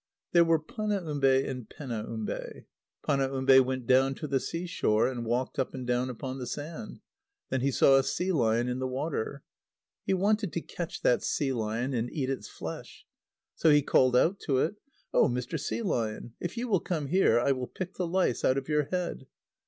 [0.31, 2.65] _There were Panaumbe and Penaumbe.
[3.07, 7.01] Panaumbe went down to the sea shore, and walked up and down upon the sand.
[7.51, 9.43] Then he saw a sea lion in the water.
[10.03, 13.05] He wanted to catch that sea lion, and eat its flesh.
[13.53, 14.73] So he called out to it:
[15.13, 15.27] "Oh!
[15.29, 15.59] Mr.
[15.59, 18.85] Sea Lion, if you will come here, I will pick the lice out of your
[18.85, 19.27] head."